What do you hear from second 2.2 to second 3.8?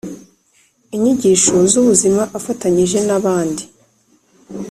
afatanyije n abandi